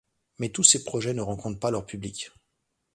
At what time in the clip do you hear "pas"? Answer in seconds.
1.59-1.69